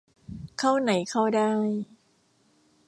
[0.59, 1.51] เข้าไหนเข้าได้